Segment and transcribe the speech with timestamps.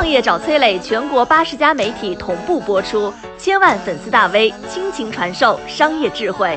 [0.00, 6.56] 创业找崔磊，全国八十家媒体同步播出，千万粉丝大 V 倾情传授商业智慧。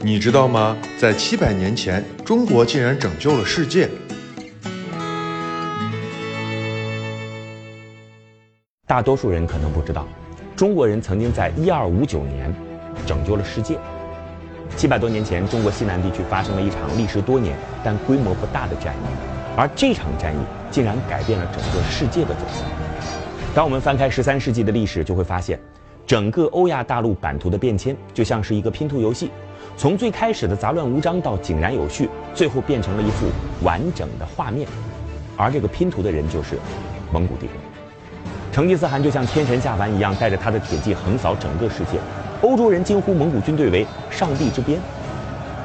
[0.00, 0.76] 你知道吗？
[0.98, 3.88] 在七百年前，中国竟然拯救了世界。
[8.84, 10.08] 大多数人可能不知道，
[10.56, 12.52] 中国人曾经在一二五九年
[13.06, 13.78] 拯救了世界。
[14.76, 20.38] 七百多年前，中国西南地区发生了一场历时多年但规模不大的战役，而这场战役
[20.70, 22.64] 竟然改变了整个世界的走向。
[23.54, 25.58] 当我们翻开十三世纪的历史，就会发现，
[26.06, 29.30] 整个欧亚大陆版图的变迁就像是一个拼图游戏，
[29.76, 33.26] 从最开始的杂乱无章到井然有序，最后变成了一幅
[33.62, 34.66] 完整的画面。
[35.36, 36.58] 而这个拼图的人就是
[37.12, 37.54] 蒙古帝国。
[38.50, 41.98] 成吉思汗就像天神下凡一样，带着他的铁骑横扫整个世界。
[42.42, 44.80] 欧洲人惊呼蒙古军队为上帝之鞭。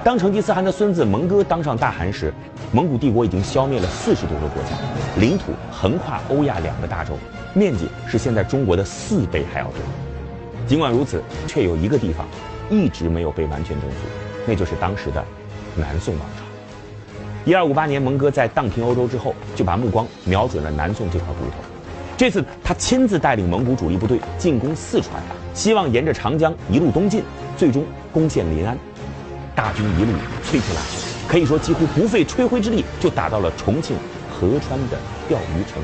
[0.04, 2.34] 当成吉思汗的孙子蒙哥当上大汗时，
[2.72, 4.70] 蒙古帝国已经消灭了四十多个国家，
[5.20, 7.18] 领土横跨欧亚两个大洲，
[7.55, 9.77] 面积是现在中国的四倍还要多。
[10.68, 12.27] 尽管如此，却有一个地方
[12.70, 13.98] 一直没有被完全征服，
[14.46, 15.26] 那就是当时的
[15.76, 16.43] 南宋王朝。
[17.43, 21.55] 一二五八年，蒙哥在荡平欧洲之后，就把目光瞄准了南宋这块骨头。
[22.15, 25.20] 这次他亲自带领蒙古主力部队进攻四川，
[25.55, 27.24] 希望沿着长江一路东进，
[27.58, 28.77] 最终攻陷临安。
[29.55, 30.12] 大军一路
[30.46, 33.96] 摧枯拉朽，可以说几乎不费吹灰之力就打到了重庆
[34.32, 35.80] 合川的钓鱼城。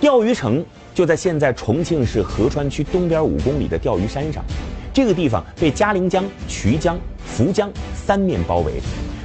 [0.00, 4.44] 钓鱼城就在现在重庆市合川区东边五公里的钓鱼山上，
[4.92, 6.98] 这个地方被嘉陵江、衢江、
[7.38, 8.72] 涪江三面包围，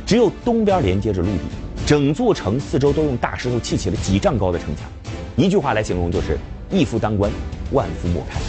[0.05, 1.41] 只有东边连接着陆地，
[1.87, 4.85] 整座城四周都用大石头砌起了几丈高的城墙。
[5.35, 6.37] 一句话来形容就是
[6.69, 7.31] 一夫当关，
[7.71, 8.39] 万夫莫开。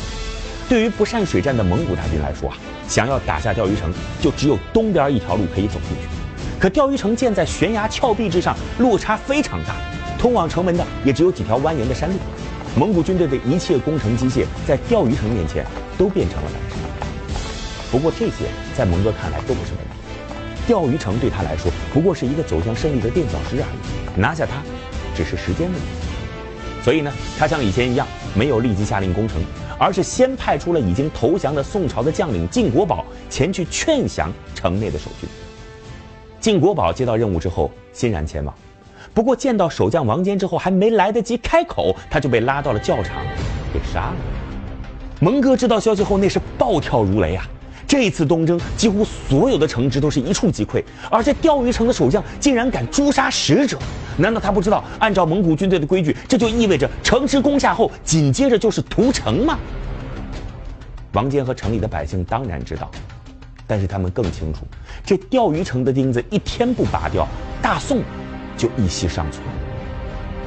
[0.69, 6.20] 对于不善水战的蒙古大军来说啊，想要打下钓鱼城，就只有东边一条路可以走进去。
[6.61, 9.75] 可钓鱼城建在悬崖峭壁之上，落差非常大，
[10.19, 12.17] 通往城门的也只有几条蜿蜒的山路。
[12.77, 15.65] 蒙古军队的一切工程机械在钓鱼城面前
[15.97, 16.77] 都变成了摆设。
[17.91, 18.45] 不过这些
[18.77, 24.63] 在蒙哥看来都不是问题，钓鱼城对他来说不过是一个走向胜利的垫脚石而已，拿下它
[25.17, 25.87] 只是时间问题。
[26.85, 29.43] 所以呢，他像以前一样，没有立即下令攻城，
[29.79, 35.27] 而是先派出了已经投降的宋朝的将领晋国宝前去劝降城内的守军。
[36.41, 38.55] 晋国宝接到任务之后，欣然前往，
[39.13, 43.23] 不过见到守将王坚之后，还没来得及开口，他就被拉到了教场，
[43.75, 44.17] 给杀了。
[45.21, 47.47] 蒙哥知道消息后，那是暴跳如雷啊！
[47.87, 53.77] 这次东征，几乎所有的城池都是一触即溃，而这钓鱼城的守将竟然敢诛杀使者，
[54.17, 59.59] 难道他不知道，按照蒙古军队的规矩，这就意味着城池攻下后，紧接着就是屠城吗？
[61.13, 62.91] 王坚和城里的百姓当然知道，
[63.71, 64.67] 但是他们更清楚，
[65.07, 67.25] 这钓鱼城的钉子一天不拔掉，
[67.63, 68.03] 大宋
[68.57, 69.47] 就一息尚存。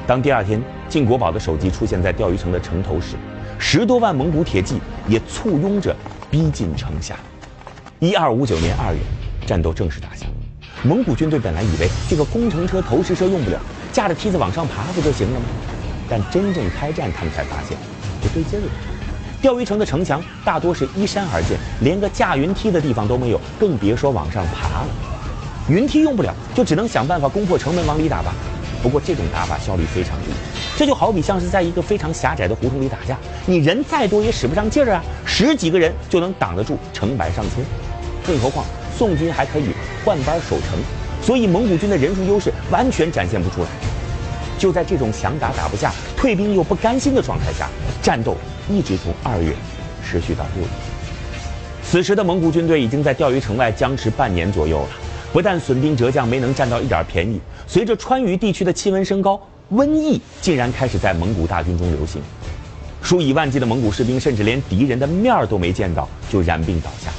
[0.06, 3.16] 当第二天晋国宝的首级出现在钓鱼城的城头时，
[3.58, 5.96] 十多万蒙古铁骑也簇拥着
[6.30, 7.18] 逼近城下。
[8.00, 9.00] 一二五九年二月，
[9.48, 10.28] 战斗正式打响。
[10.84, 13.58] 蒙古军队本来以为这个工程车、投石车用不了，
[13.94, 15.46] 架着梯子往上爬不就行了吗？
[16.10, 17.78] 但真正开战，他们才发现
[18.22, 18.68] 不对劲儿。
[19.44, 24.88] 钓鱼城的城墙大多是依山而建，连个架云梯的地方都没有，更别说往上爬了。
[25.68, 28.34] 云梯用不了，就只能想办法攻破城门往里打吧。
[28.82, 30.28] 不过这种打法效率非常低，
[30.78, 37.66] 这就好比像是在一个非常狭窄的胡同里打架，你人再多也使不上劲儿啊，十几个人就能挡得住成百上千。
[38.26, 38.66] 更何况
[38.98, 39.72] 宋军还可以
[40.06, 40.80] 换班守城，
[41.22, 43.68] 所以蒙古军的人数优势完全展现不出来。
[44.58, 47.68] 就在这种想打打不下、退兵又不甘心的状态下，
[48.02, 48.38] 战斗
[48.70, 49.54] 一直从二月
[50.04, 50.70] 持续到六月。
[51.84, 54.90] 此时的蒙古军队已经在钓鱼城外僵持半年左右了，
[55.32, 57.40] 不但损兵折将，没能占到一点便宜。
[57.68, 59.40] 随着川渝地区的气温升高，
[59.72, 62.22] 瘟疫竟然开始在蒙古大军中流行，
[63.02, 67.12] 数以万计的蒙古士兵甚至连敌人的面都没见到，就染病倒下。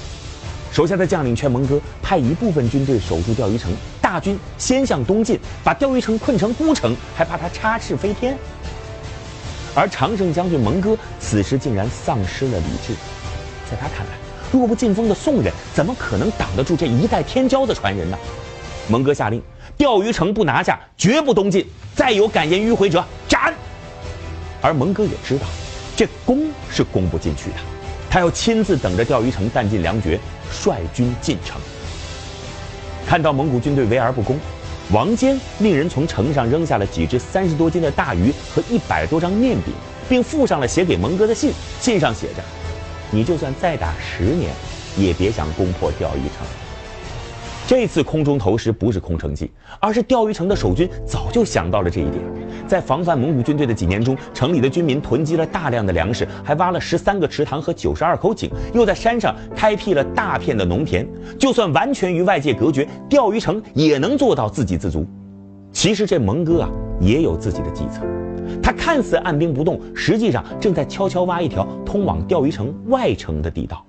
[0.73, 8.37] 手下的将领劝蒙哥派一部分军队守住钓鱼城，大军先向东进，把钓鱼城困成孤城，还怕他插翅飞天。
[9.75, 12.95] 而常胜将军蒙哥此时竟然丧失了理智，
[13.69, 14.13] 在他看来，
[14.53, 18.17] 弱不禁风的宋人怎么可能挡得住这一代天骄的传人呢？
[18.89, 19.43] 蒙哥下令，
[19.77, 21.67] 钓鱼城不拿下，绝不东进，
[21.97, 23.53] 再有敢言迂回者斩。
[24.61, 25.47] 而蒙哥也知道，
[25.97, 27.57] 这攻是攻不进去的。
[28.09, 30.21] 他要亲自等着钓鱼城弹尽粮绝，
[30.53, 31.61] 率军进城。
[33.05, 34.39] 看到蒙古军队围而不攻，
[34.93, 39.73] 王坚命人从城上扔下了几只三十多斤的大鱼和一百多张面饼，
[40.09, 41.53] 并附上了写给蒙哥的信。
[41.81, 42.43] 信上写着
[43.11, 44.53] ：“你就算再打十年，
[44.99, 46.47] 也别想攻破钓鱼城。”
[47.67, 49.51] 这次空中投石不是空城计，
[49.81, 52.23] 而是钓鱼城的守军早就想到了这一点。
[52.67, 61.07] 在防范蒙古军队的几年中，城里的军民囤积了大量的粮食，还挖了十三个池塘和九十二口井，又在山上开辟了大片的农田。
[61.39, 65.07] 就算完全与外界隔绝，钓鱼城也能做到自给自足。
[65.73, 66.71] 其实这蒙哥啊，
[67.01, 68.01] 也有自己的计策。
[68.63, 73.85] 他看似按兵不动，实际上正在悄悄挖一条通往钓鱼城外城的地道。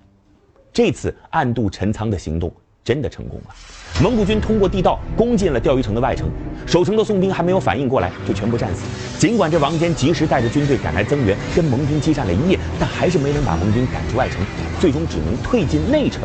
[0.73, 2.51] 这次暗度陈仓的行动
[2.85, 3.55] 真的成功了。
[4.01, 6.27] 蒙古军通过地道攻进了钓鱼城的外城，
[6.67, 8.83] 守城的宋兵还没有反应过来，就全部战死。
[9.17, 14.39] 尽管这王坚及时带着军队赶来增援，跟蒙军激战了一夜，但还是没能把蒙军赶出外城，
[14.79, 16.21] 最终只能退进内城，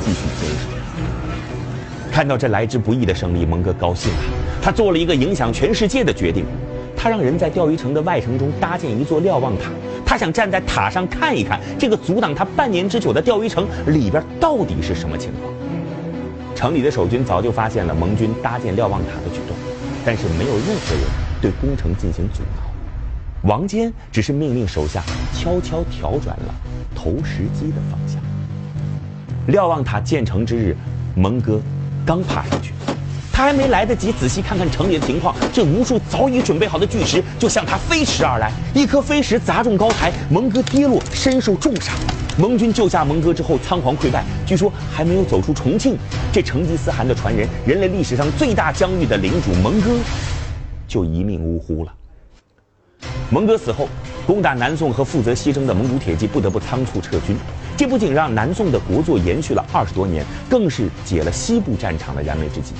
[0.00, 0.66] 继续坚守。
[2.10, 4.18] 看到这来之不易的胜利，蒙哥高兴啊！
[4.60, 6.44] 他做了一个影响全世界的决定，
[6.96, 9.70] 他让人在钓鱼城的外城中搭建一座瞭望塔，
[10.04, 15.52] 他想站在塔上看一看这个阻挡他半年之久的钓鱼城里边到底是什么情况。
[16.60, 19.56] 城里的守军早就发现了盟军搭建瞭望塔的举动，
[20.04, 21.04] 但是没有任何人
[21.40, 23.48] 对工程进行阻挠。
[23.48, 25.02] 王坚只是命令手下
[25.32, 26.54] 悄悄调转了
[26.94, 28.20] 投石机的方向。
[29.46, 30.76] 瞭望塔建成之日，
[31.16, 31.58] 蒙哥
[32.04, 32.74] 刚爬上去，
[33.32, 38.52] 他还没来得及仔细看看城里的情况，这无数早已准备好的巨石就向他飞驰而来。
[38.74, 41.94] 一颗飞石砸中高台，蒙哥跌落，身受重伤。
[42.40, 45.94] 蒙军救下蒙哥之后仓皇溃败，据说还没有走出重庆，
[46.32, 49.90] 这成吉思汗的传人，人类历史上最大疆域的领主蒙哥，
[50.88, 51.92] 就一命呜呼了。
[53.28, 53.86] 蒙哥死后，
[54.26, 57.36] 攻打南宋和负责西征的蒙古铁骑不得不仓促撤军，
[57.76, 62.72] 这不仅让南宋的国祚延续了二十多年，更是解了西部战场的燃眉之急。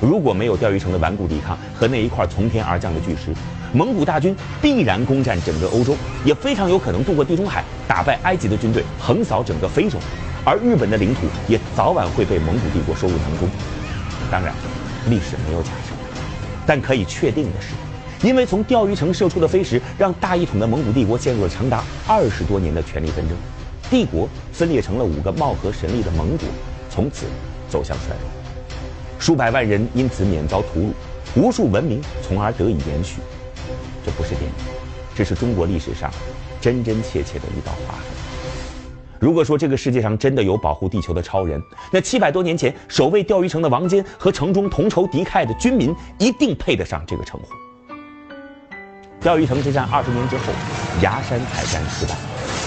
[0.00, 3.32] 如果没有钓鱼城的顽固抵抗和那一块从天而降的巨石，
[3.72, 9.96] 蒙古大军必然攻占整个欧洲，也非常有可能渡过地中海，打败埃及的军队，横扫整个非洲，
[10.44, 13.48] 而日本的领土也早晚会被蒙古帝国收入囊中。
[14.28, 14.52] 当然，
[15.08, 15.94] 历史没有假设，
[16.66, 23.36] 但可以确定的是，因为从钓鱼城射出的飞石，让大一统的蒙古帝国陷入了长达二十多年的权力纷争，
[23.88, 26.48] 帝国分裂成了五个貌合神离的盟国，
[26.90, 27.26] 从此
[27.68, 28.76] 走向衰落，
[29.20, 30.92] 数百万人因此免遭屠戮，
[31.36, 33.20] 无数文明从而得以延续。
[34.04, 34.50] 这不是电影，
[35.14, 36.10] 这是中国历史上
[36.60, 38.02] 真真切切的一道划痕。
[39.18, 41.60] 如果说这个世界上真的有保护地球的超人，
[41.92, 47.46] 那七百多年前守卫钓鱼城的王坚和城中同仇敌忾的军民一定配得上这个称呼。
[49.20, 50.44] 钓鱼城之战二十年之后，
[51.02, 52.14] 崖山采战失败，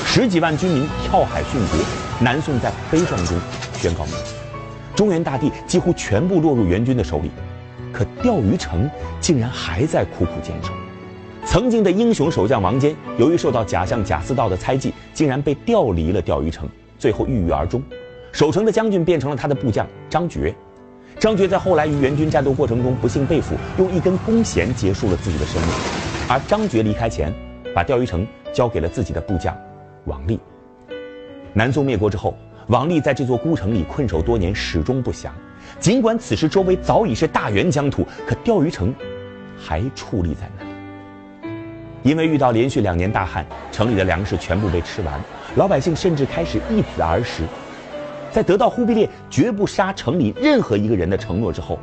[0.06, 1.80] 十几万军民跳海殉国，
[2.20, 3.36] 南宋在悲壮中
[3.74, 4.24] 宣告灭亡，
[4.96, 7.32] 中原大地几乎全部落入元军的手里。
[7.92, 8.88] 可钓鱼城
[9.20, 10.72] 竟然还在苦苦坚守。
[11.46, 16.68] 曾经的英雄守将王坚，由于受到假象贾似道的猜忌，竟然被调离了钓鱼城，
[16.98, 17.82] 最后郁郁而终。
[18.32, 20.56] 守城的将军变成了他的部将张觉。
[21.20, 25.72] 张觉在后来与援军战斗过程中不幸被俘，用一根弓弦结束了自己的生命。
[26.28, 27.32] 而张觉离开前，
[27.76, 29.56] 把钓鱼城交给了自己的部将
[30.06, 30.40] 王立。
[31.54, 32.36] 南宋灭国之后，
[32.68, 35.32] 王立在这座孤城里困守多年，始终不降。
[35.80, 38.92] 尽管此时周围早已是大元疆土，可钓鱼城
[39.56, 40.73] 还矗立在那里。
[42.04, 45.20] 因为遇到连续两年大旱，城里的粮食全部被吃完，
[45.56, 47.44] 老百姓甚至开始易子而食。
[48.30, 51.80] 在得到忽必烈绝不杀城里任何一个人的承诺之后，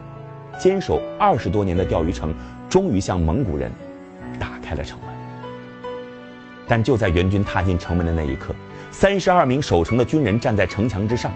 [0.58, 2.34] 坚守二十多年的钓鱼城
[2.68, 3.72] 终于向蒙古人
[4.38, 5.08] 打开了城门。
[6.68, 8.54] 但就在援军踏进城门的那一刻，
[8.90, 11.32] 三十二名守城的军人站在城墙之上。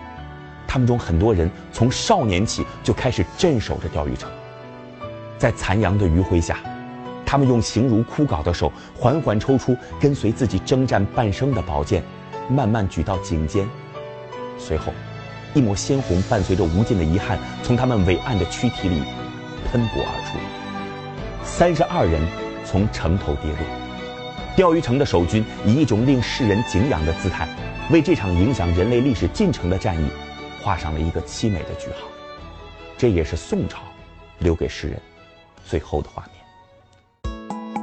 [0.66, 4.28] 他们中很多人从少年起就开始镇守着钓鱼城，
[5.38, 6.58] 在残阳的余晖下，
[7.26, 12.02] 他们用形如枯槁的手缓缓抽出跟随自己征战半生的宝剑，
[12.48, 13.68] 慢慢举到颈间。
[14.58, 14.92] 随后，
[15.54, 19.02] 一抹鲜红伴随着无尽的遗憾从他们伟岸的躯体里
[19.70, 20.38] 喷薄而出。
[21.44, 22.20] 三十二人
[22.64, 23.58] 从城头跌落，
[24.56, 27.48] 钓鱼城的守军以一种令世人敬仰的姿态，
[27.90, 30.08] 为这场影响人类历史进程的战役。
[30.62, 32.08] 画上了一个凄美的句号，
[32.96, 33.80] 这也是宋朝
[34.38, 34.98] 留给世人
[35.66, 36.33] 最后的画面。